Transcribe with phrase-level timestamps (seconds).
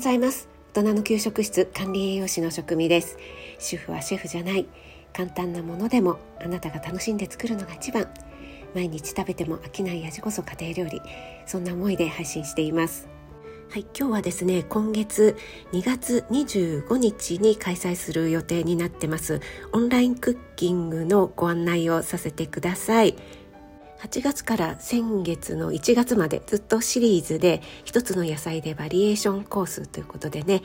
[0.00, 0.48] ございます。
[0.72, 3.18] 大人の給食室管理栄養士の職味です。
[3.58, 4.66] 主婦はシェフじゃない。
[5.12, 8.08] 簡単なものでもあなたが楽しんで作るのが一番。
[8.74, 11.02] 毎日食べても飽きない味こそ家庭料理。
[11.44, 13.10] そんな思いで配信しています。
[13.68, 15.36] はい、今日はですね今月
[15.72, 19.42] 2月25日に開催する予定になってます。
[19.72, 23.16] オンラインクッキングのご案内をさせてください。
[24.02, 30.62] 8月から先月の1月までずっとシリーズで一つの野菜でバリエーションコースということでね、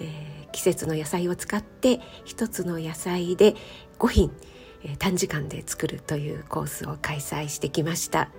[0.00, 3.54] えー、季節の野菜を使って一つの野菜で
[3.98, 4.32] 5品、
[4.82, 8.30] えー、短時間で作るというコースを開催してきました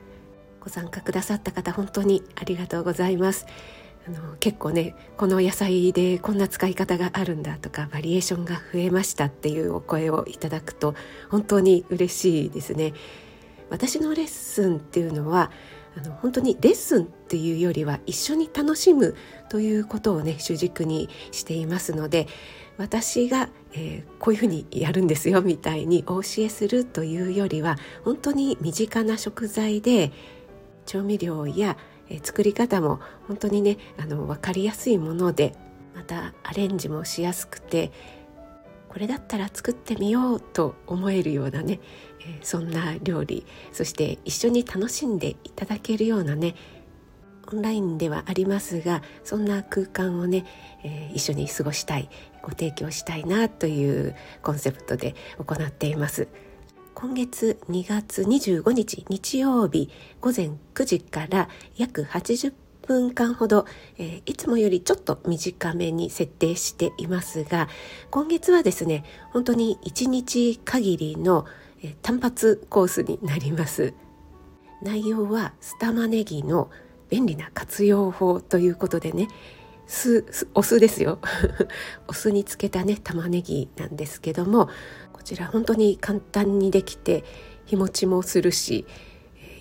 [0.59, 3.45] ご参加くださった方本当にありがとうございます
[4.07, 10.95] あの結構ねこの野菜でこんな使い方があるんだとかバリエーションが増えましたっていうお声をいただくと
[11.29, 12.93] 本当に嬉しいですね。
[13.71, 15.49] 私のレッスンっていうのは
[15.97, 19.15] あの本当にレッスンっていうよりは一緒に楽しむ
[19.49, 22.27] ということをね主軸にしていますので
[22.77, 30.11] 私が、えー、こういうふうにやるんですよみたいにお教えするというよりは本当に身近な食材で
[30.85, 31.77] 調味料や、
[32.09, 35.55] えー、作り方も本当にねあの分かりやすいもので
[35.95, 37.91] またアレンジもしやすくて
[38.91, 41.79] これだったら作ってみようと思えるようなね、
[42.19, 46.55] えー、そんな料理そして一緒に楽しんでいただけるようなね
[47.53, 50.45] オンラインではありますがそんな空間をね、
[50.83, 52.09] えー、一緒に過ごしたい
[52.41, 56.27] ご提供したいなというコンセプトで行っています。
[56.93, 61.47] 今月2月25日日曜日午前9時から
[61.77, 62.53] 約80
[62.91, 63.65] 分間ほど、
[63.97, 67.69] えー、いつもよりちょっと短めに設定していますが
[68.09, 71.45] 今月はですね本当に1日限りの、
[71.81, 73.93] えー、単発コースになります。
[74.81, 76.71] 内容はスタマネギの
[77.07, 79.27] 便利な活用法ということでね
[79.85, 81.19] 酢お酢ですよ。
[82.09, 84.67] お酢につけたね玉ねぎなんですけども
[85.13, 87.23] こちら本当に簡単にできて
[87.65, 88.85] 日持ちもするし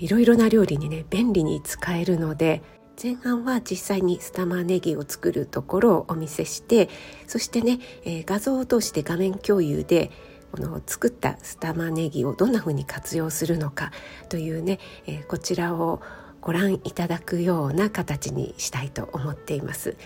[0.01, 2.63] いろいろな料理にね便利に使えるので
[3.03, 6.91] 前半は実際にスタマネギを作るところをお見せして
[7.27, 10.11] そしてね、え、画像を通して画面共有で
[10.53, 13.91] この作ったスタマネギをどんな風に活用するのか
[14.29, 16.03] というね、え、こちらを
[16.43, 19.97] ご覧いただくような形にしたいと思っています。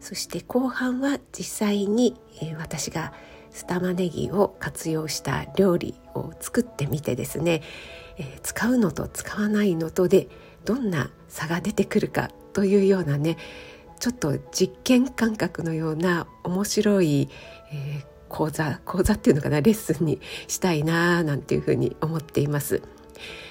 [0.00, 3.12] そして後半は実際に、え、私が
[3.50, 7.62] スタマネギを活用した料理を作ってみてですね、
[8.18, 10.28] え、使うのと使わないのとで
[10.64, 13.36] どんな差が出てくるかというようなね
[13.98, 17.28] ちょっと実験感覚のような面白い、
[17.72, 22.82] えー、講座講座っていうのかなレッスンにしたいななんていうふうに思っています。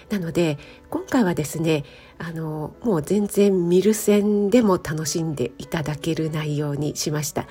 [0.10, 0.58] なので
[0.90, 1.84] 今回はですね
[2.18, 7.48] あのもう全然見る線でも楽しんでいただける内容にしました。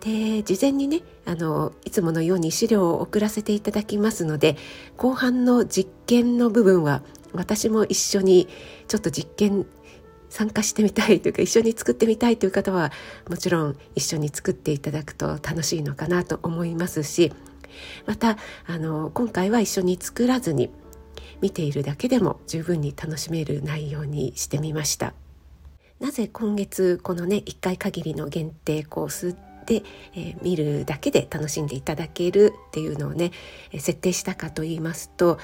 [0.00, 4.56] で事前にねあのいつものように資料を送らせていただきますので
[4.96, 8.48] 後半の実験の部分は私も一緒に
[8.88, 9.66] ちょっと実験
[10.28, 12.92] 参加してみたいというか一緒に作ってみたいという方は
[13.28, 17.32] もちろん一緒に作っていただくと楽しいのかなと思いますし
[18.06, 18.36] また
[18.66, 20.70] あの今回は一緒に作らずに
[21.40, 25.14] 見ているだけでも十分に楽しめる内容にしてみました。
[25.98, 29.36] なぜ今月このね1回限りの限定コース
[29.66, 29.82] で、
[30.14, 33.32] えー、見るだけで楽しんでいただけるっていうのをね
[33.72, 35.38] 設定したかと言いますと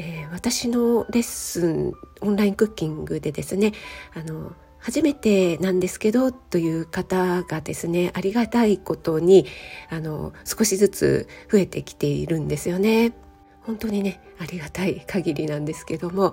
[0.00, 3.72] えー、私のレッスンオンラインクッキングでですね
[4.14, 9.44] あの初めてなんですけどという方がですねありがたいことに
[9.90, 13.12] あの少しずつ増えてきているんですよね。
[13.60, 16.32] 本当にねありがたい限りなんですけども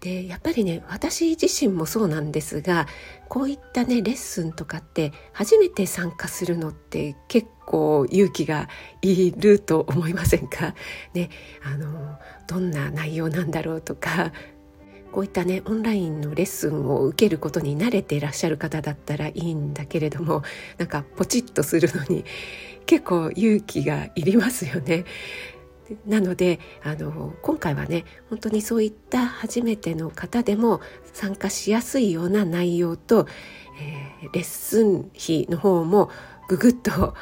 [0.00, 2.88] でやっぱりね私自身もそうなんですが
[3.28, 8.68] こういったねレッスンとかって初めて参加するのって結構勇気が
[9.02, 10.74] いると思いませんか？
[11.14, 11.30] ね
[11.62, 14.32] あのどんな内容なんだろうとか
[15.12, 20.42] こういったねオンラインのレッスンを受けることに慣れていらっしゃる方だったらいいんだけれども
[20.76, 22.24] なんかポチッとするのに
[22.86, 25.04] 結構勇気がいりますよね。
[26.06, 30.80] なのであの今回はね本当にそういった初めての方でも
[31.12, 33.26] 参加しやすいような内容と、
[33.80, 36.10] えー、レッスン費の方も
[36.48, 37.14] ぐぐっとあ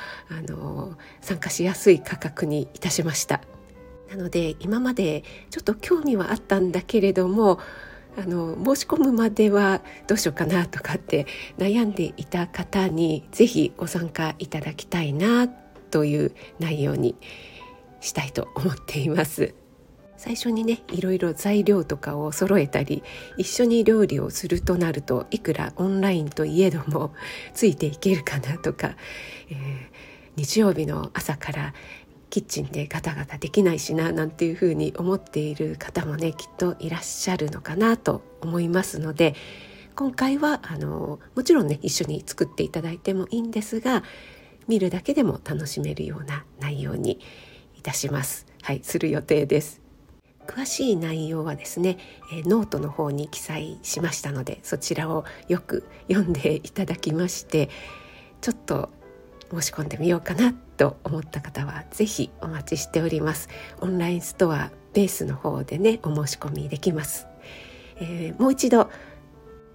[0.43, 3.41] の参加しやすい価格にいたしました。
[4.11, 7.59] なので今までちょっと興味はあったんだけれども
[8.19, 11.27] あの申し込むまではどうしようかなとかって
[11.57, 17.17] 悩んでいた方に是非ご参加いただきたいなという内容に
[18.01, 19.55] したいと思っています。
[20.23, 23.03] 最初にねいろいろ材料とかを揃えたり
[23.39, 27.13] 一緒に料理をするとなるといくらオンラインといえども
[27.55, 28.95] ついていけるかなとか、
[29.51, 29.57] えー、
[30.37, 31.75] 日曜日の朝から
[32.31, 39.35] キッチンでガタガタできないしななんていうふうに思っている方もねきっといらっしゃるのかなと思いますので
[39.97, 44.05] 今回はあのもちろんね一緒に作っていただいてもいいんですが
[44.69, 47.19] 見るだけでも楽しめるような内容に
[47.77, 48.47] いたします。
[48.63, 49.82] はい、する予定です。
[50.47, 51.99] 詳しい内容はですね、
[52.33, 57.71] え、ノートの方に記載しましたのでそちらをよく読んでいただきまして
[58.41, 58.91] ちょっと
[59.51, 63.49] 申し込んでみようかなと思った方は是非お待ちしております。
[63.81, 67.27] オンラインストアベースの方でねお申し込みできます、
[67.97, 68.91] えー、もう一度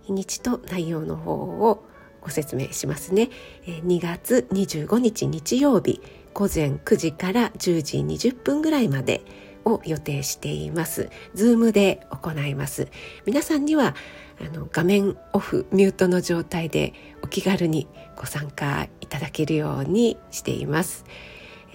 [0.04, 1.86] 日にちと内容の方を
[2.22, 3.30] ご説明しますね、
[3.66, 6.02] 2月25日日曜日
[6.34, 9.24] 午前9時から10時20分ぐらいまで
[9.68, 11.10] を予定しています。
[11.34, 12.88] ズームで行います。
[13.26, 13.96] 皆さんには
[14.40, 21.06] あの画面オフミュートの状態でお気軽にご参加いただけるようにしています。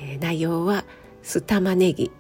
[0.01, 0.85] えー、内容は
[1.23, 2.11] 酢玉ねぎ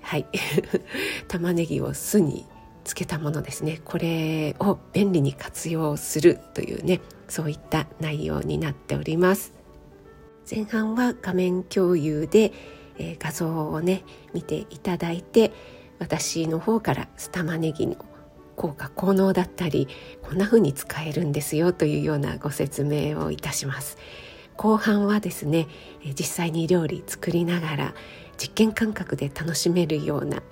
[0.00, 0.26] はい
[1.28, 2.46] 玉ねぎを酢に
[2.84, 9.52] つけたものですねこれを便利に活用するというねそういった内容になっております
[10.50, 12.52] 前半は画面共有で
[12.98, 14.02] えー、画像をね
[14.32, 15.52] 見ていただいて
[15.98, 17.96] 私の方から酢玉ねぎの
[18.56, 19.88] 効果効能だったり
[20.22, 23.96] こんな風に使えるんですよというようなご説明をいたします。
[24.56, 25.66] 後半はですね
[26.04, 27.94] 実際に料理作りながら
[28.36, 30.42] 実験感覚で楽しめるような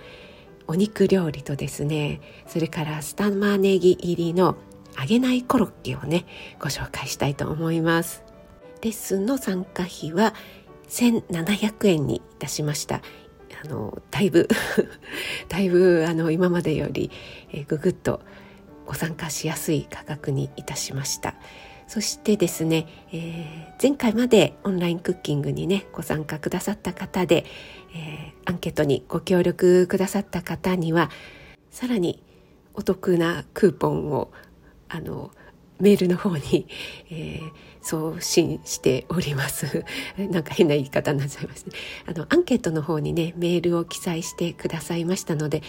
[0.67, 4.57] お肉料理とですねそれから酢玉ねぎ入りの
[4.99, 6.27] 揚げないコロッケをね
[6.59, 8.23] ご紹介したいと思います。
[8.83, 10.33] レッスンの参加費は
[10.91, 13.01] 1700円にいたしました。
[13.63, 14.49] あのだいぶ
[15.49, 17.11] だいぶあの今までより、
[17.53, 18.21] え、ぐぐっと
[18.87, 21.35] ご参加しやすい価格にいたしました。
[21.87, 27.45] そしてですね、えー、前回までオンラインクッキングにねご参加くださった方で、
[27.95, 31.11] えー、アンケートにご協力くださった方には
[31.73, 32.23] さらに
[32.75, 34.31] お得なクーポンを
[34.89, 35.33] あの
[35.81, 36.67] メールの方に、
[37.11, 37.51] えー、
[37.81, 39.85] 送信しております。
[40.19, 41.73] なんか変な言い方になっちゃいますね。
[42.07, 45.63] あの、アンケートの方にね、メールを記載してくださいましたので、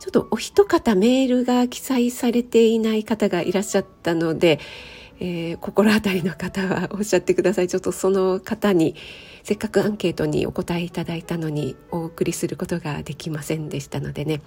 [0.00, 4.60] ちょっとお一方メールが記載されていない方がいらっしゃったので、
[5.20, 7.68] えー、心当たりの方はおっしゃってください。
[7.68, 8.94] ちょっとその方に、
[9.42, 14.40] せっかくアンケートにお答えいただいたのにお送りすることができませんでしたのでね、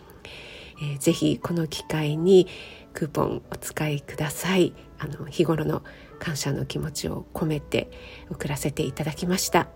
[0.82, 2.48] えー、ぜひこの機会に
[2.94, 4.74] クーポンお使いください。
[5.00, 5.84] あの日頃の
[6.20, 7.92] 感謝の気持ちを込めて
[8.30, 9.70] 送らせていただきました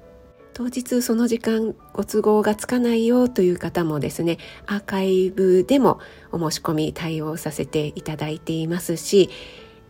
[0.54, 6.00] 当日その時間ご都合がつかないよという方もですねアーカイブでも
[6.32, 9.30] お申し込み対応させていただいていますし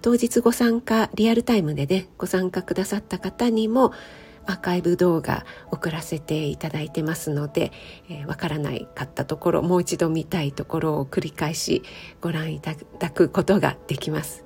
[0.01, 3.91] 当日ご参加リアルタイムでねご参加くださった方にも
[4.45, 7.69] アーカイブ動画送らせていただいてますのでわ、
[8.09, 11.83] えー、からないかったところもう一度見たいところを繰り返し
[12.21, 14.45] ご覧いただくことができます。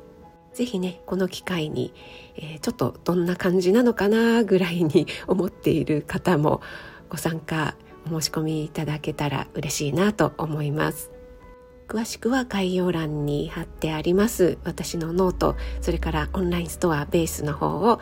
[0.53, 1.94] ぜひねこの機会に、
[2.38, 6.62] えー、ちょっとどんな感じなのかなぐらいに 思っている方も
[7.09, 7.75] ご参加
[8.09, 11.12] お申し込みいただけたら嬉しいなと思います。
[11.88, 17.99] 詳しくは概要欄に貼ってあります私のノートそれからオンラインストアベースの方を、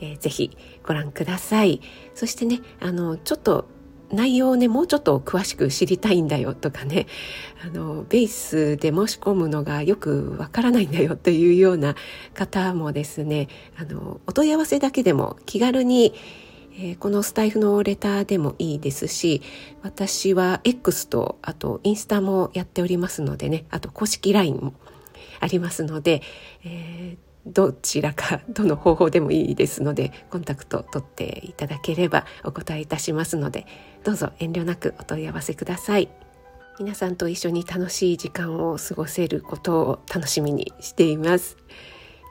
[0.00, 1.80] えー、ぜひご覧ください。
[2.14, 3.68] そしてねあのちょっと
[4.12, 7.06] 内容をねもうちょっと詳しく知りたいんだよとかね
[7.64, 11.94] あのベースで申し込むのがよくわからないんだよというような
[12.34, 16.14] 方もですねあのお問い合わせだけでも気軽に、
[16.74, 19.42] えー、このスタイフのレターでもいいですし
[19.82, 24.74] 私は X とあとインスタもやっておりますのでねあと公式 LINE も
[25.38, 26.22] ありますので、
[26.64, 33.66] えーどちらかどの方法でもいいですのでコンタクト取っていただければお答えいたしますので
[34.04, 36.08] どうぞ遠慮なくお問い合わせください。
[36.78, 41.58] 皆さんと一緒に楽しい時間を過ごせることを楽しみにしています。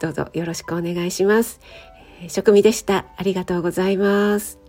[0.01, 1.60] どうぞよろしくお願いします、
[2.22, 3.06] えー、職味でした。
[3.16, 4.69] ありがとうございます。